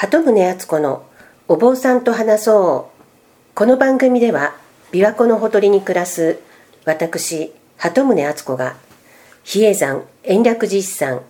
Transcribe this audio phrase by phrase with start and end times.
[0.00, 1.04] 鳩宗敦子の
[1.46, 3.54] お坊さんと話そう。
[3.54, 4.54] この番組では
[4.92, 6.40] 琵琶湖のほとりに暮らす
[6.86, 8.76] 私鳩宗敦子が
[9.44, 11.20] 比叡山延暦寺一山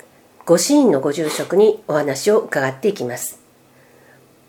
[0.47, 3.41] 御支院のご住職にお話を伺っていきます。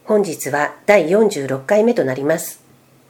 [0.03, 2.63] 本日は第46回目となります。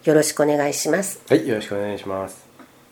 [0.06, 1.20] よろしくお願いします。
[1.28, 2.46] はい、よろしくお願いします。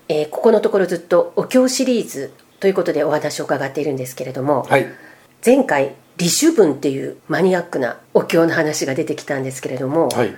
[0.09, 4.87] えーここのところずっとお経シリーズということでお話を伺っているんですけれども、はい、
[5.45, 10.35] 前回立秋文っていうマニアックなお経の話が出てきたんですけれども、はい、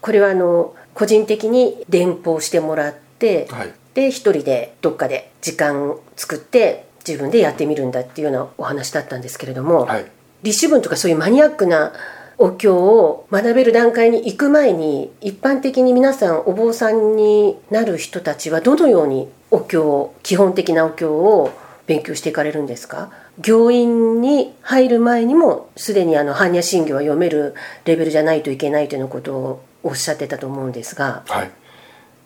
[0.00, 10.06] これはあの個人的に伝報してもらって、はい、で一人でどっかで時間作って自分でやってみるんだっていうようなお話だったんですけれども、はい、
[10.42, 11.92] 立秋文とかそういうマニアックな
[12.38, 21.50] お経を学べる段階に行く前に一般的に皆さんお坊さんになる人たちはどのようにお経を基本的なお経を
[21.86, 23.10] 勉強していかれるんですか？
[23.40, 31.50] 行院に入る前にもすでにあの般若心経は読めるレベルじゃないといけないということをおっしゃってたと思うんですがはい。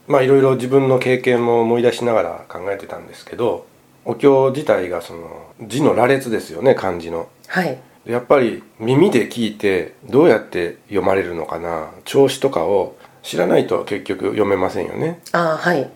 [0.09, 3.67] まあいろいろ自分の経験も思い出しながら考えてたんですけど、
[4.05, 7.28] お経自体がその字の羅列ですよね、漢字の。
[7.47, 15.20] はいやっぱり耳で聞いてどうやって読まれるのかな、調子とかを知らないと結局読めませんよね。
[15.31, 15.89] ああはい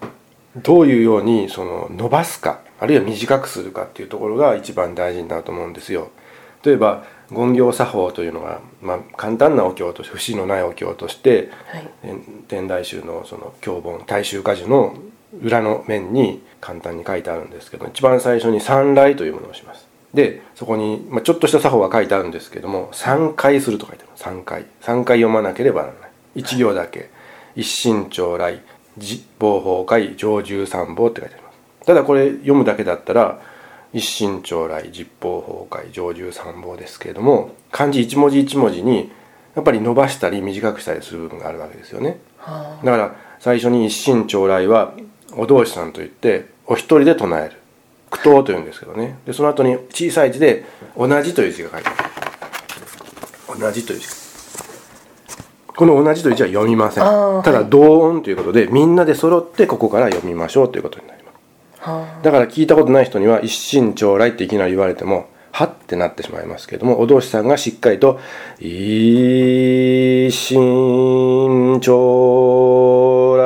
[0.57, 6.11] どういうようにその伸ばすかあるいは短くするかっていうところが一番大事になると思うんですよ。
[6.65, 11.91] 例えば言行作法というのが、まあ、簡単なお経として節のないお経としてはい。
[12.03, 12.15] え
[12.49, 14.97] 天台宗のその経本大衆果樹の
[15.43, 19.87] 裏の面に簡単に書いてあるんですけど一番最初に三来というものをします。
[20.15, 24.13] でそこに、まあ、ちょっとした作法が書いてあるんですけども3回すると書いてある。
[24.17, 24.67] 3回。
[24.83, 26.43] 3回読まなければならない。
[26.43, 27.11] 1行だけ。
[27.55, 28.61] 一心長来
[28.99, 31.46] 実法法会上重三法って書いてあります
[31.87, 33.41] ただこれ読むだけだったら
[33.93, 39.11] 一心長来実法法会上重三法ですけれども漢字一文字一文字に
[39.55, 42.19] やっぱり伸ばしたり短くしたりする部分があるわけですよね。
[42.37, 44.93] はだから最初に一心長来は
[45.35, 47.57] お同士さんといってお一人で唱える。
[48.11, 49.19] 苦闘というんですけどね。
[49.25, 50.65] でその後に小さい字で
[50.97, 53.61] 同じという字が書いてある。
[53.61, 54.07] 同じという字。
[55.75, 57.05] この同じという字は読みません。
[57.05, 57.71] ただはい。
[57.71, 61.16] 同音ということでみんなで揃ってここから読みましょうということになります
[62.23, 68.21] だから聞いたことない人には一心長来っていきなり言われてもはってなってしまいますけどもお同士さんがしっかりと
[68.61, 73.37] 「一心長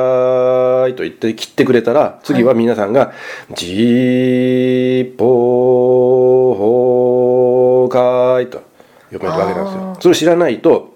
[0.87, 3.13] 来」と言って切ってくれたら次は皆さんが
[3.55, 8.61] 「実法法会」と
[9.11, 9.95] 読めるわけなんですよ。
[10.01, 10.93] それを知らないと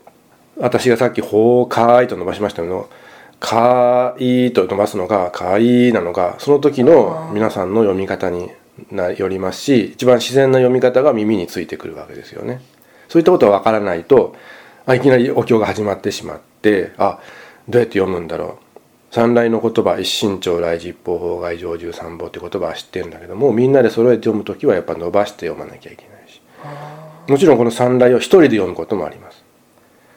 [0.57, 2.89] 私がさっき「法会」と伸ばしましたけど
[3.45, 8.49] 「かい」と伸ばすのが「かい」なのかその時の皆さんの読み方に
[8.91, 12.61] なよりますし一番自然な読み方が耳についてくるわけですよね。
[13.07, 14.35] そういったことがわからないと
[14.87, 17.19] あいきなりお経が始まってしまってあ
[17.69, 18.65] どうやって読むんだろう。
[19.11, 26.41] 三来の言葉一心長来実法法外上重三法って言葉は知ってるんだけどもみんなで揃えて読む時はやっぱ伸ばして読まなきゃいけないし。
[27.27, 29.43] もちろんこの三来を一人で読むこともあります。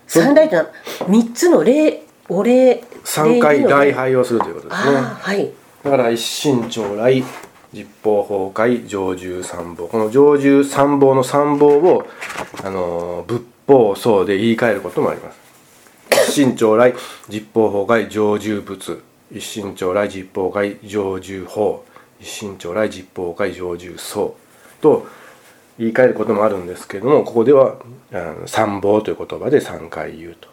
[0.06, 0.74] 三大というのは
[1.08, 4.96] 三つの礼お礼3回礼拝をするということですね。
[4.96, 5.50] はい。
[5.82, 7.24] だから一心長来
[7.72, 12.06] 実法法会上重三法この上重三法の三法を
[12.64, 15.38] あの仏法僧で言い換えることもあります。
[16.10, 16.94] 一心長来
[17.28, 19.02] 実法法会上重仏。
[19.30, 21.84] 一心長来実法会上重法。
[22.20, 24.34] 一心長来実法会上重僧。
[24.80, 25.06] と
[25.78, 27.76] 言い換えることもあるんですけれどもここでは
[28.46, 30.48] 三法という言葉で3回言うと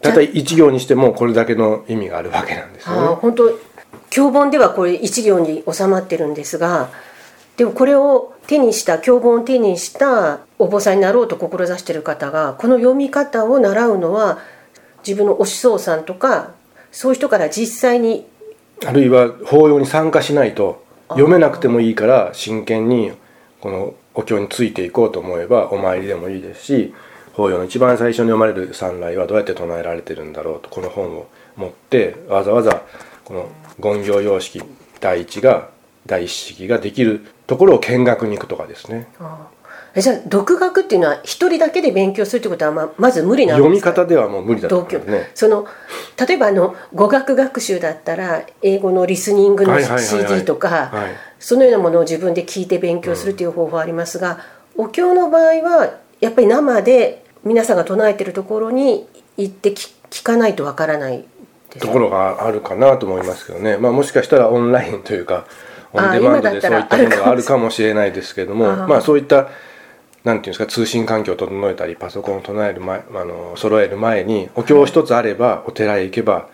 [0.00, 3.16] たい1行にしてもこれだけの意味があるわけなんですよね。
[3.16, 3.58] 本当
[4.10, 6.88] 経本ではこれ一行に収まってるんですが
[7.56, 14.38] でもこれを手にした経本を手にしたお坊さんになろうと志している方がこの読み方を習うのは
[15.06, 16.52] 自分のお師匠さんとか
[16.90, 18.26] そういう人から実際に
[18.86, 23.12] あるいは法要に参加しないと読めなくてもいいから真剣に
[23.60, 26.94] このお経についていこうと思えばお参りでもいいですし
[27.38, 32.82] 法要の一番最初に読まれる三来はどうやって唱えられてるんだろうとこの本を持ってわざわざ
[33.24, 33.48] この
[33.80, 34.62] 言行様式
[35.00, 35.68] 第一が
[36.06, 39.08] 第一式ができるところを見学に行くとかですね。
[39.94, 43.90] えじゃあ独学っていうのは一人だけで勉強するってことはままず無理なんですか？
[43.90, 45.30] 読み方ではもう無理だと思いね。
[45.34, 45.66] その
[46.28, 51.10] 例えばあの語学学習だったら英語のリスニングの CD とかはい。
[51.38, 54.40] そのようなものを自分で聞いて勉強するという方法ありますが、
[54.76, 59.06] お経の場合はやっぱり生で皆さんが唱えてるところに
[59.38, 61.24] 行って聞聞かないとわからない
[61.78, 65.46] ところがあるかなと思いますけどね、まあ、もしかしたらオンラインというか
[65.92, 67.70] オあンデマンドでそういったものがあるかも。
[67.70, 69.48] しれないですけれどもまあそういった
[70.24, 76.48] なんていうんですか通信環境を整えたりパソコンを唱える前あの揃える前にお経一つあればお寺へ行けば、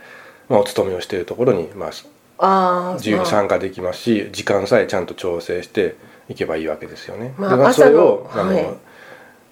[0.49, 1.91] まあ、お勤めをしているところに、ま
[2.39, 5.97] あ、自由に参加できますし時間さえちゃんと調整して
[6.29, 7.35] いけばいいわけですよね。
[7.37, 8.75] まあそれをあの、朝のはい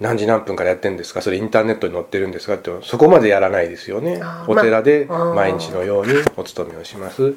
[0.02, 1.22] 何時何分からやってるんですか？
[1.22, 2.54] それインターネットに載ってるんですか？
[2.56, 4.20] ってそこまでやらないですよね。
[4.46, 7.34] お寺でまあ毎日のようにお勤めをします。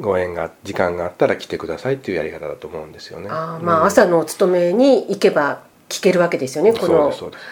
[0.00, 3.28] ご縁が時間があったら来てくださいっていうやり方だと思うんですよね。
[3.30, 7.44] あーまあ、うん朝のお勤めに行けば聞けるわけですよねこそうでのすそうです。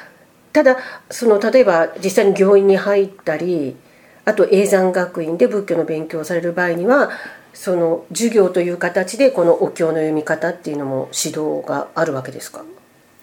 [0.53, 0.77] ただ
[1.11, 3.77] その例えば実際に行員に入ったり
[4.25, 7.11] あと永山学院で仏教の勉強をされる場合には
[7.55, 12.65] その授業という形でこのお経の読み方っていうのも指導があるわけですか？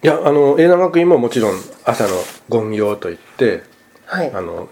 [0.02, 2.10] いやあの永南学院ももちろん朝の
[2.50, 3.64] 言行といって
[4.06, 4.32] はい。
[4.34, 4.70] あの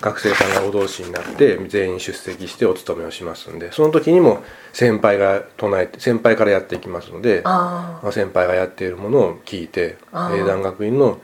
[0.00, 4.42] 学生さんがお同士になって全員出席してお勤めをしますんでその時にも
[4.72, 9.98] 先輩が唱えて先輩からやっていきますのであまあ、先輩がやっているものを聞いて
[10.34, 11.20] 英断学院の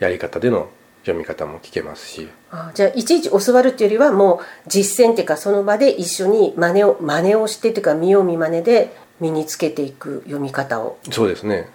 [0.00, 0.68] やり方での
[1.02, 2.22] 読み方も聞けますし。
[2.22, 2.72] ーあー。
[2.72, 10.98] じゃあいちいち教わるっていうよりはもう実践っていうかその場で一緒に真似を真似をしてっていうか見よう見真似で身につけていく読み方を。
[11.12, 11.68] そうですね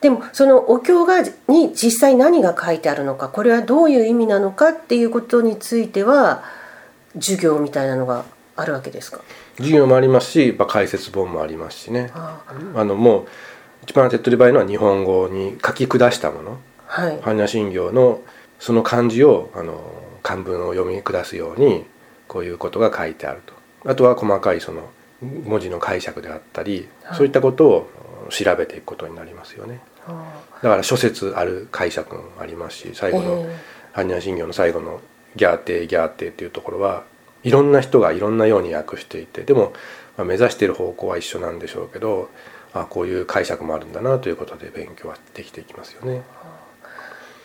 [0.00, 6.44] でもそのお経がに実際何が書いてあるのかこれはどういう意味なのかっていうことについては
[7.14, 8.24] 授業みたいなのが
[8.54, 9.20] あるわけですか？
[9.56, 12.10] 授業もありますし、まあ、解説本もありますしね。
[12.14, 12.42] あ。
[12.76, 13.26] あのもう
[13.82, 16.58] 一番手っ取り早いのは日本語に書き下したもの。
[16.86, 17.18] はい。
[17.18, 18.20] 般若心経の
[18.60, 19.80] その漢字をあの
[20.22, 21.84] 漢文を読み下すように
[22.28, 23.54] こういうことが書いてあると。
[23.90, 24.90] あとは細かいその
[25.22, 27.16] 文字の解釈であったり、はい。
[27.16, 27.90] そういったことを
[28.30, 29.80] 調べていくことになりますよね。
[30.06, 35.00] あだから諸説ある解釈もありますし最後のえ般若心経の最後の
[35.36, 37.04] 「ギャーテーギャーテー」っていうところは
[37.42, 39.72] いろんな人がいろんなように訳していてでも、
[40.16, 42.28] まあ目指している方向は一緒なんでしょうけど
[42.74, 46.22] あこういう解釈もあるんだなということで勉強はできていきますよね。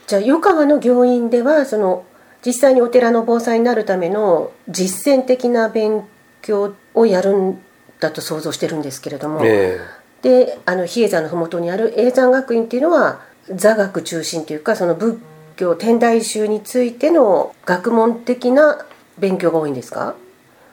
[0.08, 2.06] じゃあ余川の行員ではその
[2.46, 6.04] 実際にお寺の防災になるための実践的な勉
[6.42, 7.62] 強をやるん
[8.00, 9.80] だと想像してるんですけれども、え
[10.24, 13.20] であの比叡山の麓にある永山学院っていうのは
[13.54, 15.18] 座学中心というかその仏
[15.58, 18.86] 教天台宗についての学問的な
[19.20, 20.16] 勉強が多いんですか？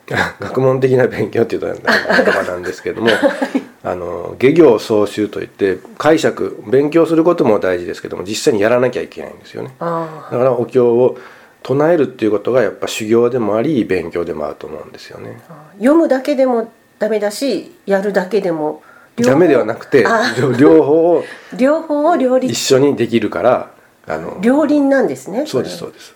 [0.08, 3.08] え 学問的な勉強っていうと言葉なんですけども
[3.84, 9.74] あの下行総集といって解釈勉強することも大事ですけども実際にやらなきゃいけないんですよね。
[9.80, 11.16] あだからお経を
[11.62, 15.40] 唱えるっていうことがやっぱ修行でもあり勉強でもあると思うんですよね。
[15.48, 18.82] あ読むだけでもダメだしやるだけでも
[19.16, 20.34] ダメではなくてあ。
[20.38, 21.24] 両 両方を
[21.56, 23.70] 両方を両一立緒にできるから
[24.06, 26.14] あの両輪なんですねそうですれそうです。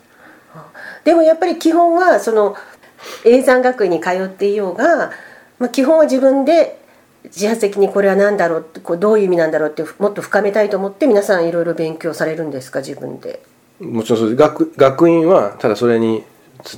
[1.05, 2.56] でもやっぱり基本はその
[3.25, 5.12] 永山学院に通っていようが、
[5.58, 6.79] まあ、基本は自分で
[7.25, 13.43] 自発的にこれは何だろうってこうどういう意味なんだろうってもっと深めたいと思って皆さんいろいろ勉強されるんですか自分で。
[13.81, 14.37] もちろんそうです。
[14.37, 16.25] 学学院はただそれに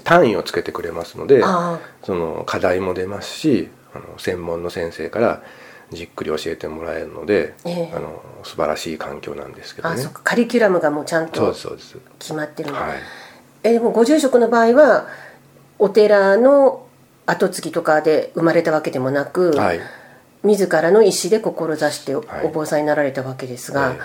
[0.04, 1.78] 単位をつけてくれますのであ。
[2.04, 5.42] その課題も出ますしあの専門の先生から
[5.92, 7.92] じっくり教えてもらえるので、ええ。
[7.94, 9.94] あの素晴らしい環境なんですけどね。
[9.94, 10.20] あそっか。
[10.24, 11.96] カリキュラムがもうちゃんとですそうです。
[12.18, 12.98] 決まってるの、はい。
[13.62, 15.08] えでもご住職の場合は
[15.78, 16.86] お寺の
[17.26, 19.80] 跡継ぎとかで生まれたわけでもなく、はい。
[20.42, 22.22] 自らの意思で志してお
[22.52, 23.96] 坊さんになられたわけですが、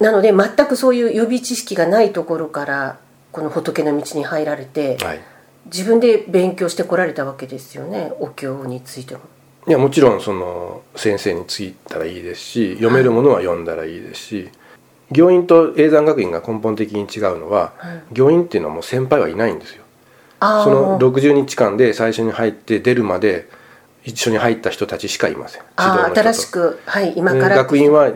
[0.00, 2.98] えなので全くそういう予備知識がないところから
[3.32, 5.20] この仏の道に入られて、えはい。
[5.66, 8.12] 自分で勉強してこられたわけですよね。
[8.20, 9.20] お経についても。
[9.70, 14.50] いやもちろんその先生についたらいいですし読めるものは読んだらいいですし
[15.12, 18.02] 行員と永山学院が根本的に違うのは、はい。
[18.12, 19.82] 行員っていうのはもう先輩はいないんですよ。
[20.40, 23.48] その60日間で最初に入って出るまで
[24.04, 25.62] 一緒に入った人たちしかいません。
[25.76, 27.56] 新しく、はい、今でから。
[27.56, 28.08] 学院は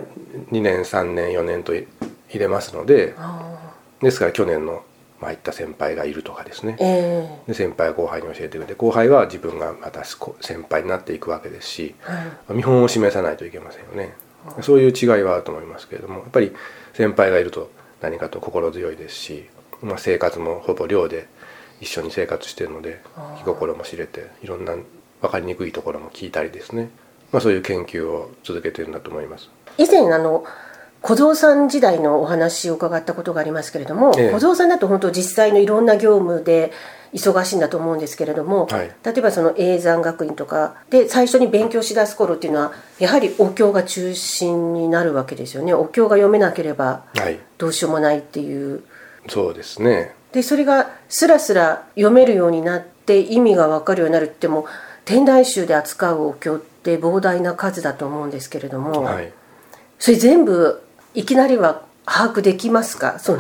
[0.53, 1.87] 2年3年4年と入
[2.31, 4.85] れますのであですから去年の
[5.25, 6.77] まあ行った先輩がいるとかですね。
[6.79, 7.39] ーえ。
[7.49, 12.57] で先輩が後輩に教えてくれて後輩は自分がまたこ先輩になっていくわけですしーはい。
[12.57, 14.13] 見本を示さないといけませんよね。
[14.61, 16.53] そういう違いはあると思いますけれどもやっぱり
[16.93, 17.71] 先輩がいると
[18.03, 19.47] 何かと心強いですし、
[19.81, 21.27] まあ、生活もほぼ寮で
[21.81, 23.01] 一緒に生活しているので
[23.39, 24.75] 気心も知れていろんな
[25.23, 26.91] 分かりにくいところも聞いたりですね、
[27.33, 29.49] まあ、そういう研究を続けているんだと思います。
[29.79, 30.45] 以前あの
[31.07, 34.33] 小僧さん時代のお話を伺ったことがありますけれども、ええ。
[34.33, 36.73] 小僧さんだと本当実際のいろんな業務で
[37.13, 38.91] 忙しいんだと思うんですけれども、はい。
[39.05, 45.75] 例えばその永山学院とかで最初に勉強しだす頃っていうのはやはりお経が中心になるわけですよね。
[45.75, 47.39] お経が読めなければはい。
[47.59, 48.83] どうしようもないっていう。
[49.29, 50.15] そうですね。
[50.33, 54.65] でそれがスラスラ読めるようになって意味が分かるようになるっても
[55.05, 59.31] 天台宗で扱うお経って膨大な数だと思うんですけれども、はい。
[59.99, 60.81] それ全部
[61.15, 63.19] いきなりは把握できますか？
[63.19, 63.39] その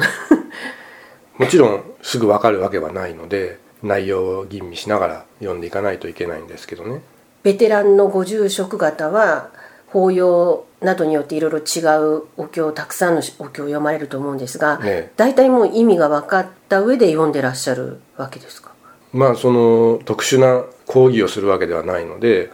[1.39, 7.03] もちろんすぐ分かるわけはないので内容を吟味しながら読んでいかないといけないんですけどね。
[7.43, 9.49] ベテランのご住職方は
[9.89, 11.81] 法要などによっていろいろ違
[12.19, 18.71] うお経たくさんのお経を読まれると思うんですが、ね大体もう意味が分かった上で読んでらっしゃるわけですか？
[19.13, 22.51] まあその特殊な講義をするわけではないので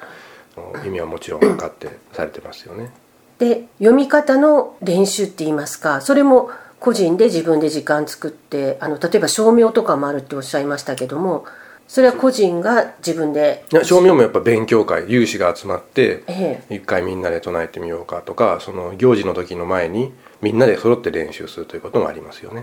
[0.85, 2.91] 意味はもちろん分かってされてますよね
[3.41, 11.45] で読み方の練習って言いますかそれも個人で自分で時間作ってあの例えば照明とかもあるっておっしゃいましたけども
[11.89, 16.77] それは個人が自分でいや照明もやっぱ勉強会有志が集まってええ。
[16.77, 22.63] 一回みんなで唱えてみようかとかその行事の時の前にみんなで揃って練習するということもありますよね。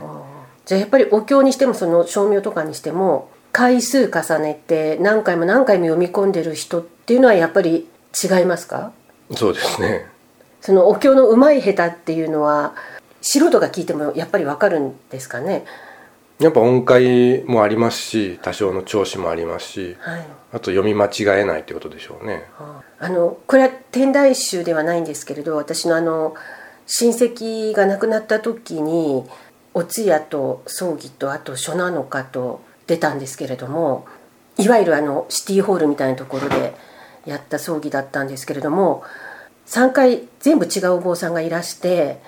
[0.66, 7.88] じゃあやっぱりお経にしてもその照明とかにしても回数重ねて何回も何回も読み込んでる人っていうのはやっぱり
[8.24, 8.92] 違いますか？
[9.36, 10.06] そうですね
[10.62, 12.74] そのお経の上手い下手っていうのは
[13.22, 15.66] 素人が聞いてもやっぱりわかるんですかね？
[16.40, 20.26] やっぱ音階もありますし多少の調子もありますしはい。
[20.54, 22.44] あと読み間違えないってことでしょうね。
[23.00, 26.36] あのこれは天台宗ではないんですけれど私のあの
[26.86, 29.26] 親戚が亡くなった時に
[29.74, 34.06] お通夜と葬儀とあと書なのかと出たんですけれども
[34.58, 36.74] いわゆるあのシティホールみたいなところで
[37.26, 39.04] やった葬儀だったんですけれども
[39.68, 42.20] 3回全部違うお坊さんがいらして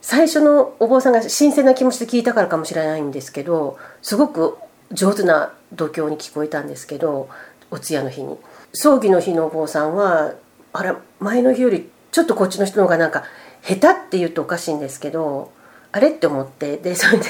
[0.00, 4.56] 最初のお坊さんが新鮮な気持ちで聞いたからかもしれないんですけどすごく
[4.92, 7.28] 上手な度胸に聞こえたんですけど
[7.70, 8.36] お通夜の日に。
[8.72, 10.34] 葬儀の日のお坊さんは
[10.72, 13.24] あら前の日よりちょっとこっちの人の方がなんか
[13.62, 15.52] 下手って言うとおかしいんですけど
[15.90, 17.24] あれって思ってでそれで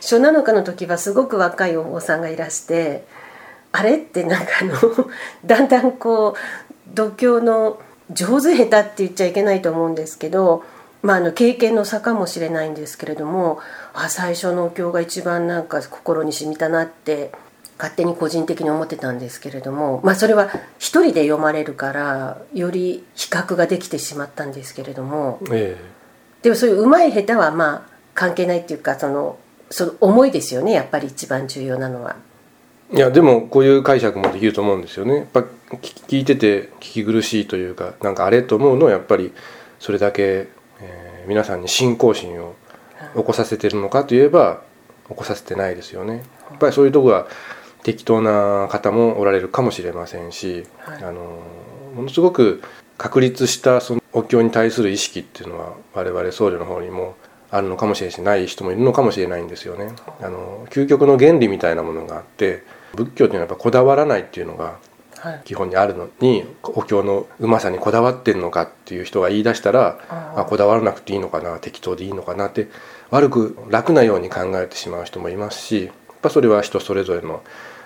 [0.00, 3.06] 初七日の時はすごく若いお坊さんがいらして
[3.72, 4.74] あれってなんかあの
[5.44, 7.80] だんだんこう度胸の
[8.12, 10.64] 上手下手って言っちゃいけないと思うんですけど、
[11.02, 13.58] まあ、あの経験の差かもしれないんですけれども
[13.94, 17.32] あ最初のお経が一番なんか心に染みたなって
[17.78, 20.48] 勝手に個人的に思ってたんですけれども、まあ、それは
[20.78, 25.76] 一人で読まれるからより比較ができてしまったんですけれどもえ
[26.42, 27.82] でもそういう上手い下手はまあ
[28.14, 32.16] 関係ないっていうかそのその思いですよねやっぱり一番重要なのは。
[32.92, 39.32] えいやでもこういう解釈もできると思うんですよねやっぱ聞聞いてて聞き苦しいというかなんかあれと思うのはやっぱり
[39.78, 40.48] それだけ、
[40.80, 42.54] えー皆さんに信仰心を
[43.16, 44.62] 起こさせてるのかといえば
[45.08, 47.26] 起こさせてないですよねやっぱりそういうとこが
[47.82, 51.42] 適当な方もおられるかもしれませんし、はいあの
[51.94, 52.62] ものすごく
[52.98, 57.16] 確立したそのお経に対する意識っていうのは我々僧侶の方にも
[57.50, 59.92] あるのかもしれないしない人もいるのかもしれないんですよね。
[60.20, 64.74] あの究極の原理みたいなものがあって仏教っていうのはやっぱこだわらないっていうのがはい
[65.44, 72.68] 基本にあるのにお経のうまさにこだわってんのかっていう人が言い出したらあこだわらなくていいのかな適当でいいのかなって
[73.10, 77.42] 悪く楽なように考えてしまう人もいますしやっぱそれは人それぞれの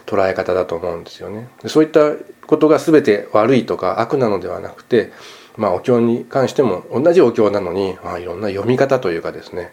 [0.07, 1.49] 捉え方だと思うんですよね。
[1.63, 2.13] でそういった
[2.47, 5.13] ことが全て悪いとか悪なのではなくて、
[5.57, 9.71] まあ、お経に関しても同じお経なのに、まあ、いろんな読み方というかですねはい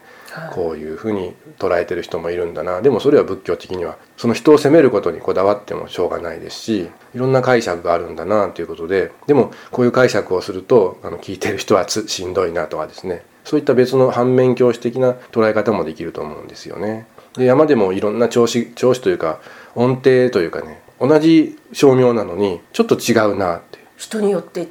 [0.52, 17.06] こういうふうに捉えてる人もいるんだなでもそれは仏教的にはその人を責めることにこだわってもしょうがないですしいろんな解釈があるんだなということででもこういう解釈をするとあの聞いてる人はしんどいなとかですねそういった別の反面教師的な捉え方もできると思うんですよね。
[17.34, 19.40] で山でもいろんな調子調子というか
[19.74, 23.62] 音程というかね同じ照明なのにちょっと違うな
[23.98, 24.68] 人によって違う。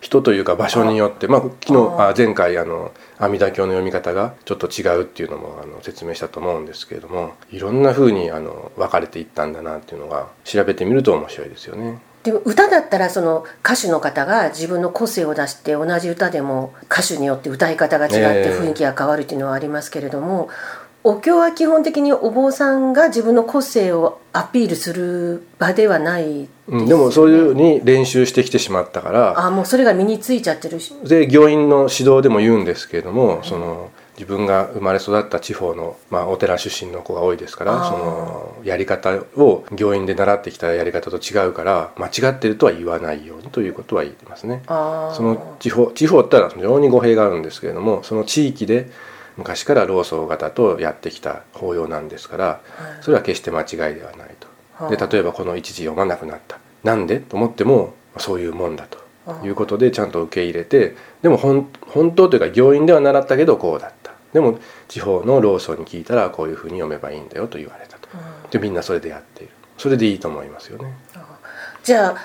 [0.00, 1.28] 人というか場所によって。
[1.28, 11.98] まあ昨日ああ前回あの阿弥陀経の読み方がちょっと違うっていうのもあの説明したと思うんですけれどもいろんな風にあの分かれていったんだなっていうのが調べてみると面白いですよね。
[12.22, 20.48] でも歌だったらその歌手の方が自分の個性を出して同じ歌でも歌手によって歌い方が違ってええ雰囲気が変わるっていうのはありますけれども、
[21.02, 29.46] お経は基本的にお坊さんが自分の個性をアピールする場ではないうん、でもそういうふうに練習してきてしまったから。
[29.46, 30.94] あもうそれが身についちゃってるし。
[31.02, 44.62] で行員の指導でも言うんですけれどもその自分が生まれ育った地方の、まあ、お寺出身の子が多いですからそのやり方を行員で習ってきたやり方と違うから間違ってるとは言わないようにということは言ってますね。
[44.66, 48.90] その地方地方ってのは非常に語弊があるんですけれどもその地域で
[49.40, 52.60] 昔から老僧方とやってきた法要なんですからは
[53.00, 53.02] い。
[53.02, 54.46] それは決して間違いではないと。
[54.88, 56.58] ではあ例えばこの一字読まなくなった。
[56.84, 57.20] なんで？
[57.20, 58.98] と思ってもそういうもんだと。
[59.44, 59.48] い。
[59.48, 64.12] うことでちゃんと受け入れてでも本本当というか行員では習ったけどこうだった。
[64.32, 68.08] でも地方の老僧に聞いたらこういうふうに読めばいいんだよと言われたと。
[68.50, 69.52] でみんなそれでやっている。
[69.76, 70.94] それでいいと思いますよね。
[71.82, 72.16] じゃあ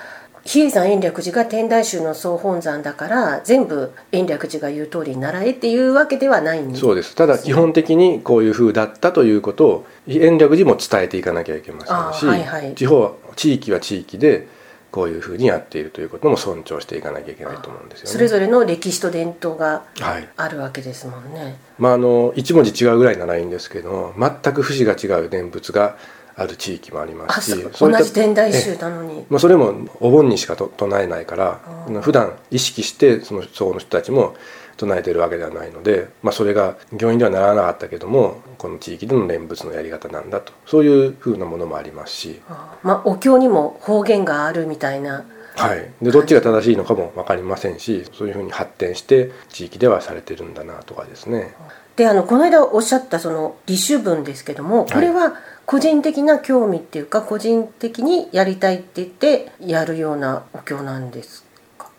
[0.46, 14.46] 比叡山延暦寺が天台宗の総本山だから全部延暦寺が言う通りに習えっていうわけではないんですそうですただ基本的にこういう風だったということを延暦寺も伝えていかなきゃいけませんし、あはいはい地方地域は地域で
[14.92, 18.12] こういう風にやっているということも尊重していかなきゃいけないと思うんですよね。
[18.12, 21.58] それぞれの歴史と伝統がはいあるわけですもんね。
[21.78, 25.96] まあ、あの一文字違うぐらいならいいんですけども全く節が違う念仏が
[26.36, 29.24] ある地域もありまあすし同じ天台え宗なのに。
[29.30, 31.60] まあ、それもお盆にしかと唱えないから
[32.02, 34.36] 普段意識してそのその人たちも
[34.76, 45.24] 唱えてるわけではないので、まあ、それが行員ではならなかったけどもこの地域での念仏のやり方なんだとそういうふうなものもありますし、あまあお経にも方言があるみたいな。
[45.56, 51.54] はい、でどっちが正しいのかも分かりませんしそういうふうに発展して地域ではされてるんだなとかですね。
[51.96, 55.34] であのこの間おっしゃったその立種文ですけどもこれは
[55.64, 61.44] 個人的な興味っていうか個人的にやりたいって言ってやるようなお経なんです
[61.78, 61.90] か？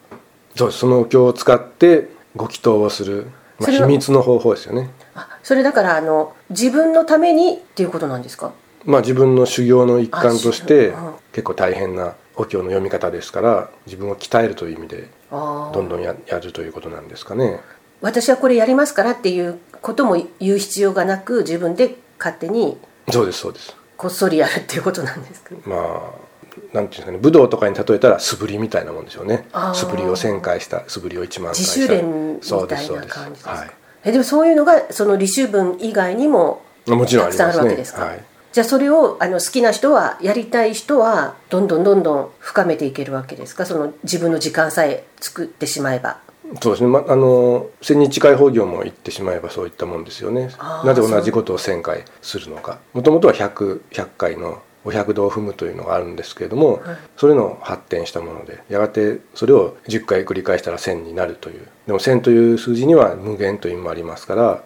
[0.55, 3.27] そうそのお経を使ってご祈祷をする、
[3.59, 4.89] まあ、秘密の方法ですよね。
[5.15, 8.53] あそれだからあの自分のためにっていうことなんですか？
[8.85, 10.93] まあ、自分の修行の一環として
[11.33, 17.59] 結構大変なお経の読み方ですから自分を鍛えるという意味でどんどんややるということなんですかね。
[18.01, 22.77] 私はこれやりますからっていうことも言う必要がなく自分で勝手に
[23.11, 23.75] そうですそうです。
[23.95, 25.61] こっそりやるっていうことなんですかね。
[25.65, 26.27] まあ
[26.73, 27.17] なんていうんですかね。
[27.17, 29.47] 武道とかに例えたら素振りみたいなもんでしょうね。
[29.73, 31.93] 素振りを1000回した素振りを1万回自した。
[31.93, 33.51] 主練みそうでたいな感じですか？
[33.51, 33.71] はい。
[34.03, 38.23] えでもそういうのがその履修文以外にももちろんあたくさんありますねるわけですか、はい。
[38.51, 43.65] じゃあそれをあの好きな人はやりたい人はどんどんどんどん深めていけるわけですか？
[43.65, 46.19] その自分の時間さえ作ってしまえば
[46.61, 50.49] そうですね、ま、あの千日解放業も言ってしまえばそういったもんですよね。
[50.85, 52.79] なぜ同じことを1000回するのか。
[52.93, 56.97] もともとは 100, 100回のお百度を踏むというのがあるんですけれども、はい。
[57.17, 61.67] それの発展したものでやがてそれを10回繰り返したら1000になるという。
[61.85, 64.63] でも1000という数字には無限という意味もありますからはい。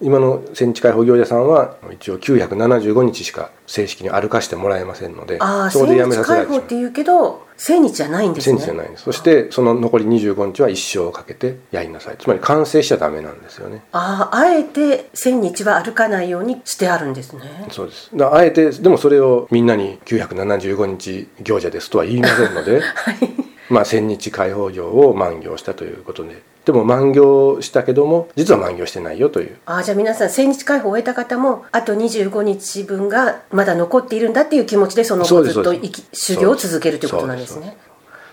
[0.00, 5.38] 今の千日解放業者さんは一応975日しか正式に歩かしてもらえませんので
[5.70, 8.88] そこでやめさせられてしまう千日じゃないんです千ね日じゃない。
[8.88, 12.16] んですそしてその残り25日は一生をかけてやりなさい。
[12.18, 13.82] つまり完成しちゃダメなんですよね。
[13.92, 17.66] あああえて千日は歩かないようにしてあるんですね。
[17.70, 18.10] そうです。
[18.14, 22.82] だあえてでもそれをみんなに975日行者ですとは言いませんので、
[23.70, 26.42] まあ千日解放業を満行したということで。
[26.64, 29.58] でも満行したけども実は満行してないよという。
[29.66, 35.74] ああじゃあ皆さん千日解放を終えた方もあと25日分がまだ残っているんだっていう気持ちでその後ずっと
[36.14, 37.76] 修行を続けるということなんですね。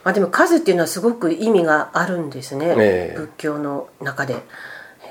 [0.04, 3.20] あでも数っていうのはすごく意味があるんですね、ええ。
[3.20, 4.36] 仏教の中で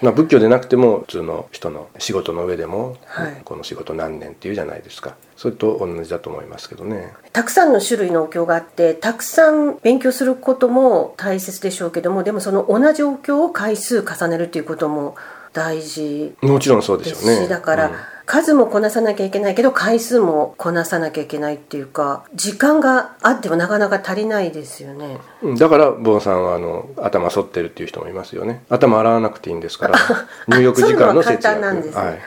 [0.02, 3.42] まあ、仏教でなくても普通の人の仕事の上でも、はい。
[3.44, 5.16] この仕事何年っていうじゃないですか。
[5.36, 7.12] それと同じだと思いますけどね。
[7.32, 15.16] たくさんの種類のお経があってたくさん勉強することも大切でしょうけどもでもその同じお経を回数重ねるということも
[15.52, 16.34] 大事。
[16.40, 17.94] もちろんそうでですししょうねだから、うん。
[18.26, 25.18] 数もこなさなきゃいけないけど回数もこなさなきゃいけないっていうか時間があってもなかなか足りないですよね。
[25.42, 25.56] うん。
[25.56, 28.62] だから坊さんはあの頭反ってるっていう人もいますよね。
[28.68, 29.98] 頭洗わなくていいんですから
[30.46, 31.96] 入浴時間の節そういうのは簡単なんです。
[31.96, 32.20] ね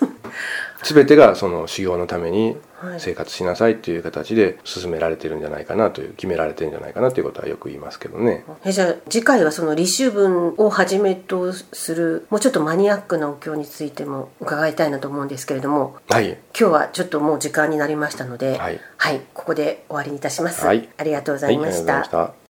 [0.00, 0.12] 約はい
[0.82, 3.00] 全てがその修行のためにはい。
[3.00, 8.44] 生活しなさいっていう形で進められてるんじゃないかなという決められてるんじゃないかなということはよく言いますけどね。
[8.64, 16.30] えじゃあ次回はその履修文をはじめとするもうちょっとマニアックなお経についても伺いたいなと思うんですけれどもはい。
[16.30, 18.80] 今日はちょっともう時間になりましたのではい。
[18.96, 20.88] はい、ここで終わりにいたします、はい。
[20.96, 22.34] ありがとうござはいました